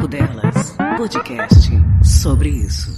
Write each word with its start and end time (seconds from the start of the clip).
Papo 0.00 0.08
Delas, 0.08 0.76
podcast 0.96 1.70
sobre 2.02 2.48
isso. 2.48 2.90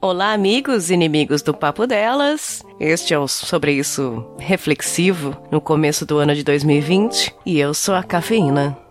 Olá, 0.00 0.32
amigos 0.32 0.88
e 0.88 0.94
inimigos 0.94 1.42
do 1.42 1.52
Papo 1.52 1.84
Delas. 1.84 2.62
Este 2.78 3.12
é 3.12 3.18
o 3.18 3.26
Sobre 3.26 3.72
Isso 3.72 4.24
reflexivo 4.38 5.36
no 5.50 5.60
começo 5.60 6.06
do 6.06 6.18
ano 6.18 6.32
de 6.36 6.44
2020 6.44 7.34
e 7.44 7.58
eu 7.58 7.74
sou 7.74 7.96
a 7.96 8.04
Cafeína. 8.04 8.85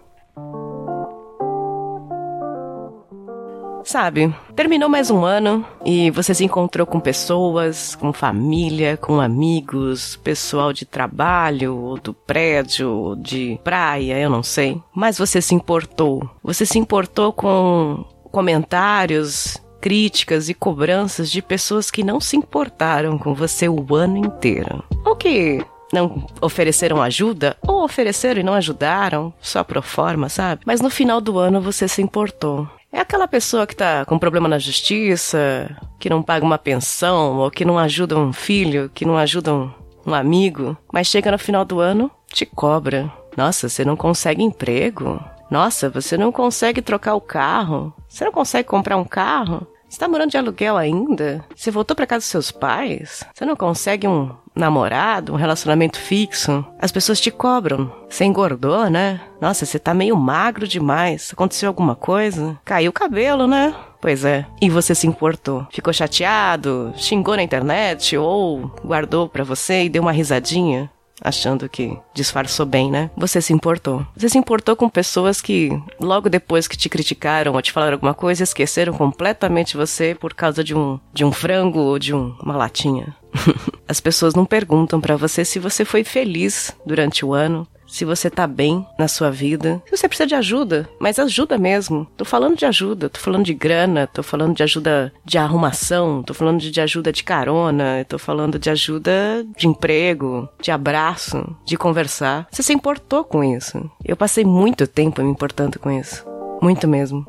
Sabe, 3.86 4.34
terminou 4.56 4.90
mais 4.90 5.12
um 5.12 5.24
ano 5.24 5.64
e 5.86 6.10
você 6.10 6.34
se 6.34 6.44
encontrou 6.44 6.88
com 6.88 7.00
pessoas, 7.00 7.94
com 7.94 8.12
família, 8.12 8.98
com 8.98 9.22
amigos, 9.22 10.16
pessoal 10.18 10.74
de 10.74 10.86
trabalho, 10.86 11.78
ou 11.78 12.00
do 12.00 12.12
prédio, 12.12 12.90
ou 12.90 13.16
de 13.16 13.60
praia, 13.64 14.18
eu 14.18 14.30
não 14.30 14.42
sei. 14.42 14.82
Mas 14.94 15.20
você 15.20 15.40
se 15.40 15.54
importou. 15.54 16.28
Você 16.44 16.66
se 16.66 16.80
importou 16.80 17.32
com 17.32 18.04
comentários, 18.32 19.64
críticas 19.80 20.50
e 20.50 20.56
cobranças 20.56 21.30
de 21.30 21.44
pessoas 21.44 21.92
que 21.92 22.04
não 22.04 22.20
se 22.20 22.36
importaram 22.36 23.20
com 23.20 23.36
você 23.36 23.70
o 23.70 23.94
ano 23.94 24.18
inteiro. 24.18 24.84
Ou 25.06 25.16
que 25.16 25.64
não 25.94 26.26
ofereceram 26.42 27.02
ajuda, 27.02 27.56
ou 27.62 27.84
ofereceram 27.84 28.42
e 28.42 28.44
não 28.44 28.54
ajudaram, 28.54 29.32
só 29.40 29.64
pro 29.64 29.82
forma, 29.82 30.28
sabe? 30.28 30.64
Mas 30.66 30.82
no 30.82 30.90
final 30.90 31.22
do 31.22 31.38
ano 31.38 31.62
você 31.62 31.88
se 31.88 32.02
importou. 32.02 32.68
É 32.96 33.02
aquela 33.02 33.28
pessoa 33.28 33.68
que 33.68 33.76
tá 33.76 34.06
com 34.06 34.18
problema 34.18 34.48
na 34.48 34.58
justiça, 34.58 35.70
que 36.00 36.10
não 36.10 36.24
paga 36.24 36.46
uma 36.46 36.58
pensão, 36.58 37.40
ou 37.40 37.52
que 37.52 37.66
não 37.66 37.78
ajuda 37.78 38.18
um 38.18 38.32
filho, 38.32 38.90
que 38.94 39.04
não 39.04 39.18
ajuda 39.18 39.54
um, 39.54 39.70
um 40.08 40.14
amigo, 40.14 40.78
mas 40.94 41.08
chega 41.08 41.30
no 41.30 41.38
final 41.38 41.66
do 41.66 41.82
ano, 41.82 42.10
te 42.32 42.46
cobra. 42.46 43.12
Nossa, 43.36 43.68
você 43.68 43.84
não 43.84 43.98
consegue 43.98 44.42
emprego? 44.42 45.22
Nossa, 45.52 45.90
você 45.90 46.18
não 46.18 46.32
consegue 46.32 46.82
trocar 46.82 47.16
o 47.16 47.22
carro? 47.22 47.94
Você 48.08 48.24
não 48.24 48.32
consegue 48.32 48.70
comprar 48.70 48.96
um 48.96 49.04
carro? 49.04 49.68
Você 49.90 50.00
tá 50.00 50.08
morando 50.08 50.32
de 50.32 50.38
aluguel 50.38 50.78
ainda? 50.78 51.44
Você 51.54 51.70
voltou 51.70 51.98
para 51.98 52.08
casa 52.08 52.22
dos 52.22 52.30
seus 52.30 52.50
pais? 52.50 53.26
Você 53.34 53.44
não 53.44 53.58
consegue 53.58 54.08
um 54.08 54.34
namorado, 54.56 55.34
um 55.34 55.36
relacionamento 55.36 56.00
fixo? 56.00 56.66
As 56.80 56.92
pessoas 56.92 57.20
te 57.20 57.30
cobram. 57.30 57.92
Você 58.10 58.24
engordou, 58.24 58.90
né? 58.90 59.20
Nossa, 59.42 59.66
você 59.66 59.78
tá 59.78 59.94
meio 59.94 60.16
magro 60.16 60.68
demais. 60.68 61.30
Aconteceu 61.34 61.68
alguma 61.68 61.96
coisa? 61.96 62.58
Caiu 62.64 62.90
o 62.90 62.94
cabelo, 62.94 63.48
né? 63.48 63.76
Pois 64.00 64.24
é. 64.24 64.46
E 64.62 64.70
você 64.70 64.94
se 64.94 65.08
importou? 65.08 65.66
Ficou 65.72 65.92
chateado? 65.92 66.94
Xingou 66.96 67.36
na 67.36 67.44
internet? 67.44 68.16
Ou 68.16 68.72
guardou 68.84 69.28
pra 69.28 69.44
você 69.44 69.86
e 69.86 69.90
deu 69.90 70.04
uma 70.04 70.12
risadinha? 70.12 70.92
Achando 71.22 71.70
que 71.70 71.98
disfarçou 72.14 72.66
bem, 72.66 72.92
né? 72.92 73.10
Você 73.16 73.42
se 73.42 73.54
importou. 73.54 74.06
Você 74.16 74.30
se 74.30 74.38
importou 74.38 74.76
com 74.76 74.90
pessoas 74.90 75.42
que, 75.42 75.70
logo 76.00 76.30
depois 76.30 76.68
que 76.68 76.78
te 76.78 76.90
criticaram 76.90 77.54
ou 77.54 77.62
te 77.62 77.72
falaram 77.72 77.94
alguma 77.94 78.14
coisa, 78.14 78.44
esqueceram 78.44 78.94
completamente 78.94 79.78
você 79.78 80.16
por 80.16 80.34
causa 80.34 80.64
de 80.64 80.76
um, 80.76 81.00
de 81.14 81.24
um 81.24 81.32
frango 81.32 81.80
ou 81.80 82.00
de 82.00 82.14
um, 82.14 82.36
uma 82.42 82.58
latinha. 82.58 83.16
As 83.88 84.00
pessoas 84.00 84.34
não 84.34 84.46
perguntam 84.46 85.00
para 85.00 85.16
você 85.16 85.46
se 85.46 85.60
você 85.60 85.86
foi 85.86 86.04
feliz 86.04 86.76
durante 86.86 87.26
o 87.26 87.34
ano, 87.34 87.68
se 87.96 88.04
você 88.04 88.30
tá 88.30 88.46
bem 88.46 88.86
na 89.00 89.08
sua 89.08 89.32
vida, 89.32 89.82
se 89.86 89.96
você 89.96 90.06
precisa 90.06 90.28
de 90.28 90.36
ajuda, 90.36 90.90
mas 91.00 91.18
ajuda 91.18 91.58
mesmo. 91.58 92.06
Tô 92.18 92.26
falando 92.26 92.58
de 92.58 92.66
ajuda, 92.66 93.08
tô 93.08 93.22
falando 93.22 93.46
de 93.46 93.54
grana, 93.54 94.06
tô 94.06 94.22
falando 94.22 94.54
de 94.54 94.62
ajuda 94.64 95.14
de 95.24 95.38
arrumação, 95.38 96.22
tô 96.22 96.34
falando 96.34 96.60
de 96.60 96.82
ajuda 96.82 97.14
de 97.14 97.24
carona, 97.24 98.06
tô 98.10 98.20
falando 98.20 98.60
de 98.60 98.70
ajuda 98.70 99.46
de 99.56 99.66
emprego, 99.66 100.50
de 100.62 100.72
abraço, 100.72 101.56
de 101.66 101.78
conversar. 101.78 102.50
Você 102.52 102.62
se 102.62 102.74
importou 102.74 103.24
com 103.24 103.42
isso. 103.42 103.90
Eu 104.04 104.18
passei 104.18 104.44
muito 104.44 104.86
tempo 104.88 105.24
me 105.24 105.32
importando 105.32 105.80
com 105.80 105.90
isso. 105.90 106.26
Muito 106.62 106.90
mesmo. 106.90 107.26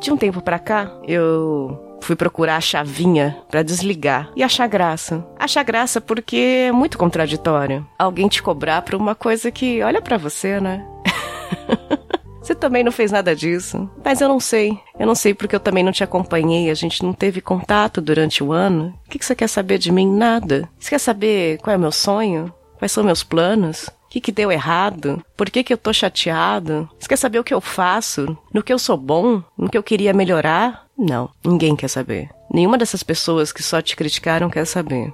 De 0.00 0.10
um 0.10 0.16
tempo 0.16 0.40
pra 0.40 0.58
cá, 0.58 0.90
eu 1.06 1.91
fui 2.02 2.16
procurar 2.16 2.56
a 2.56 2.60
chavinha 2.60 3.38
para 3.50 3.62
desligar 3.62 4.30
e 4.36 4.42
achar 4.42 4.66
graça. 4.66 5.26
Achar 5.38 5.62
graça 5.62 6.00
porque 6.00 6.66
é 6.68 6.72
muito 6.72 6.98
contraditório. 6.98 7.86
Alguém 7.98 8.28
te 8.28 8.42
cobrar 8.42 8.82
por 8.82 8.94
uma 8.94 9.14
coisa 9.14 9.50
que 9.50 9.82
olha 9.82 10.02
para 10.02 10.18
você, 10.18 10.60
né? 10.60 10.86
Você 12.42 12.56
também 12.56 12.82
não 12.82 12.90
fez 12.90 13.12
nada 13.12 13.36
disso. 13.36 13.88
Mas 14.04 14.20
eu 14.20 14.28
não 14.28 14.40
sei. 14.40 14.76
Eu 14.98 15.06
não 15.06 15.14
sei 15.14 15.32
porque 15.32 15.54
eu 15.54 15.60
também 15.60 15.84
não 15.84 15.92
te 15.92 16.02
acompanhei. 16.02 16.70
A 16.70 16.74
gente 16.74 17.04
não 17.04 17.12
teve 17.12 17.40
contato 17.40 18.00
durante 18.00 18.42
o 18.42 18.52
ano. 18.52 18.92
O 19.06 19.10
que 19.10 19.24
você 19.24 19.32
quer 19.32 19.46
saber 19.46 19.78
de 19.78 19.92
mim? 19.92 20.10
Nada. 20.12 20.68
Você 20.76 20.90
quer 20.90 20.98
saber 20.98 21.58
qual 21.58 21.72
é 21.72 21.76
o 21.76 21.80
meu 21.80 21.92
sonho? 21.92 22.52
Quais 22.78 22.90
são 22.90 23.04
meus 23.04 23.22
planos? 23.22 23.86
O 23.86 24.08
que, 24.10 24.20
que 24.20 24.32
deu 24.32 24.50
errado? 24.50 25.24
Por 25.36 25.48
que, 25.48 25.62
que 25.62 25.72
eu 25.72 25.78
tô 25.78 25.92
chateado? 25.92 26.90
Você 26.98 27.08
quer 27.08 27.16
saber 27.16 27.38
o 27.38 27.44
que 27.44 27.54
eu 27.54 27.60
faço? 27.60 28.36
No 28.52 28.62
que 28.62 28.72
eu 28.72 28.78
sou 28.78 28.96
bom? 28.96 29.40
No 29.56 29.70
que 29.70 29.78
eu 29.78 29.82
queria 29.82 30.12
melhorar? 30.12 30.81
Não, 30.96 31.30
ninguém 31.44 31.74
quer 31.74 31.88
saber. 31.88 32.30
Nenhuma 32.52 32.78
dessas 32.78 33.02
pessoas 33.02 33.52
que 33.52 33.62
só 33.62 33.80
te 33.80 33.96
criticaram 33.96 34.50
quer 34.50 34.66
saber. 34.66 35.12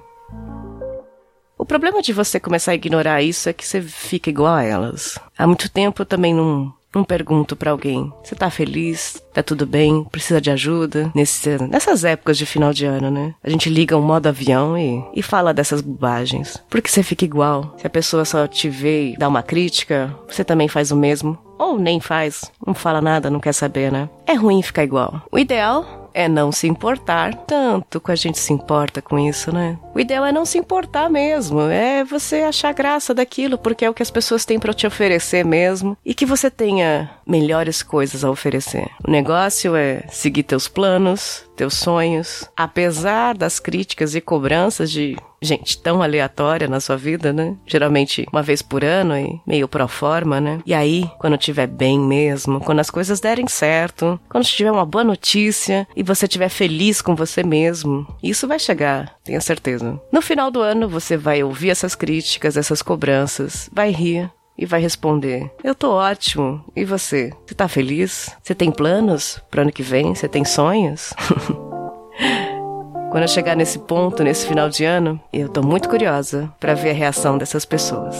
O 1.57 1.65
problema 1.65 2.01
de 2.01 2.13
você 2.13 2.39
começar 2.39 2.71
a 2.71 2.75
ignorar 2.75 3.21
isso 3.21 3.49
é 3.49 3.53
que 3.53 3.67
você 3.67 3.81
fica 3.81 4.29
igual 4.29 4.53
a 4.55 4.63
elas. 4.63 5.19
Há 5.37 5.45
muito 5.45 5.69
tempo 5.69 6.01
eu 6.01 6.05
também 6.05 6.33
não 6.33 6.73
não 6.93 7.03
pergunto 7.03 7.55
para 7.55 7.71
alguém: 7.71 8.11
você 8.23 8.35
tá 8.35 8.49
feliz? 8.49 9.21
Tá 9.33 9.43
tudo 9.43 9.65
bem? 9.65 10.03
Precisa 10.05 10.41
de 10.41 10.49
ajuda? 10.49 11.11
Nesse, 11.13 11.57
nessas 11.67 12.03
épocas 12.03 12.37
de 12.37 12.45
final 12.45 12.73
de 12.73 12.85
ano, 12.85 13.11
né? 13.11 13.35
A 13.43 13.49
gente 13.49 13.69
liga 13.69 13.97
um 13.97 14.01
modo 14.01 14.27
avião 14.27 14.77
e, 14.77 15.03
e 15.13 15.21
fala 15.21 15.53
dessas 15.53 15.81
bobagens. 15.81 16.57
Porque 16.69 16.89
você 16.89 17.03
fica 17.03 17.25
igual. 17.25 17.75
Se 17.77 17.85
a 17.85 17.89
pessoa 17.89 18.25
só 18.25 18.47
te 18.47 18.69
vê 18.69 19.11
e 19.11 19.17
dá 19.17 19.27
uma 19.27 19.43
crítica, 19.43 20.15
você 20.27 20.43
também 20.43 20.67
faz 20.67 20.91
o 20.91 20.95
mesmo. 20.95 21.37
Ou 21.59 21.77
nem 21.77 21.99
faz, 21.99 22.49
não 22.65 22.73
fala 22.73 23.01
nada, 23.01 23.29
não 23.29 23.41
quer 23.41 23.53
saber, 23.53 23.91
né? 23.91 24.09
É 24.25 24.33
ruim 24.33 24.61
ficar 24.61 24.83
igual. 24.83 25.21
O 25.29 25.37
ideal 25.37 26.09
é 26.13 26.27
não 26.27 26.53
se 26.53 26.67
importar 26.67 27.35
tanto 27.35 27.99
que 27.99 28.11
a 28.11 28.15
gente 28.15 28.39
se 28.39 28.53
importa 28.53 29.01
com 29.01 29.19
isso, 29.19 29.53
né? 29.53 29.77
O 29.93 29.99
ideal 29.99 30.25
é 30.25 30.31
não 30.31 30.45
se 30.45 30.57
importar 30.57 31.09
mesmo, 31.09 31.61
é 31.61 32.03
você 32.03 32.37
achar 32.37 32.73
graça 32.73 33.13
daquilo, 33.13 33.57
porque 33.57 33.85
é 33.85 33.89
o 33.89 33.93
que 33.93 34.03
as 34.03 34.11
pessoas 34.11 34.45
têm 34.45 34.59
para 34.59 34.73
te 34.73 34.85
oferecer 34.85 35.43
mesmo 35.43 35.97
e 36.05 36.13
que 36.13 36.25
você 36.25 36.49
tenha 36.49 37.09
melhores 37.25 37.81
coisas 37.81 38.23
a 38.23 38.29
oferecer. 38.29 38.87
O 39.07 39.11
negócio 39.11 39.75
é 39.75 40.03
seguir 40.09 40.43
teus 40.43 40.67
planos, 40.67 41.43
teus 41.55 41.73
sonhos, 41.73 42.49
apesar 42.55 43.35
das 43.35 43.59
críticas 43.59 44.15
e 44.15 44.21
cobranças 44.21 44.89
de 44.89 45.17
gente 45.41 45.77
tão 45.77 46.01
aleatória 46.01 46.67
na 46.67 46.79
sua 46.79 46.97
vida, 46.97 47.31
né? 47.31 47.55
Geralmente 47.65 48.25
uma 48.31 48.41
vez 48.41 48.61
por 48.61 48.83
ano 48.83 49.17
e 49.17 49.41
meio 49.45 49.67
pro 49.67 49.87
forma, 49.87 50.39
né? 50.41 50.59
E 50.65 50.73
aí, 50.73 51.09
quando 51.17 51.37
tiver 51.37 51.67
bem 51.67 51.99
mesmo, 51.99 52.59
quando 52.59 52.79
as 52.79 52.89
coisas 52.89 53.19
derem 53.19 53.47
certo, 53.47 54.19
quando 54.29 54.45
tiver 54.45 54.71
uma 54.71 54.85
boa 54.85 55.03
notícia 55.03 55.87
e 55.95 56.03
você 56.03 56.25
estiver 56.25 56.49
feliz 56.49 57.01
com 57.01 57.15
você 57.15 57.43
mesmo, 57.43 58.05
isso 58.21 58.47
vai 58.47 58.59
chegar, 58.59 59.15
tenho 59.23 59.41
certeza. 59.41 59.88
No 60.11 60.21
final 60.21 60.51
do 60.51 60.61
ano, 60.61 60.89
você 60.89 61.15
vai 61.15 61.41
ouvir 61.43 61.69
essas 61.69 61.95
críticas, 61.95 62.57
essas 62.57 62.81
cobranças, 62.81 63.69
vai 63.71 63.91
rir, 63.91 64.29
e 64.59 64.65
vai 64.65 64.81
responder: 64.81 65.49
Eu 65.63 65.73
tô 65.73 65.93
ótimo. 65.93 66.63
E 66.75 66.83
você? 66.83 67.31
Você 67.45 67.55
tá 67.55 67.67
feliz? 67.69 68.35
Você 68.43 68.53
tem 68.53 68.69
planos 68.69 69.41
pro 69.49 69.61
ano 69.61 69.71
que 69.71 69.81
vem? 69.81 70.13
Você 70.13 70.27
tem 70.27 70.43
sonhos? 70.43 71.13
Quando 73.09 73.23
eu 73.23 73.27
chegar 73.27 73.55
nesse 73.55 73.79
ponto, 73.79 74.23
nesse 74.23 74.45
final 74.45 74.69
de 74.69 74.83
ano, 74.83 75.19
eu 75.33 75.49
tô 75.49 75.63
muito 75.63 75.89
curiosa 75.89 76.53
para 76.59 76.75
ver 76.75 76.91
a 76.91 76.93
reação 76.93 77.39
dessas 77.39 77.65
pessoas. 77.65 78.15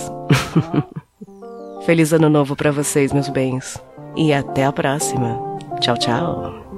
Feliz 1.86 2.12
ano 2.12 2.30
novo 2.30 2.56
para 2.56 2.72
vocês, 2.72 3.14
meus 3.14 3.30
bens. 3.30 3.78
E 4.16 4.34
até 4.34 4.66
a 4.66 4.72
próxima. 4.72 5.38
Tchau, 5.80 5.98
tchau. 5.98 6.69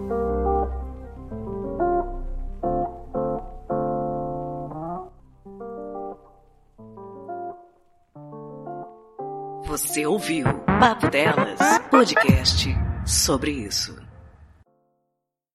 Você 9.72 10.06
ouviu 10.06 10.44
Papo 10.82 11.09
Delas, 11.09 11.58
podcast 11.90 12.68
sobre 13.06 13.52
isso. 13.52 14.00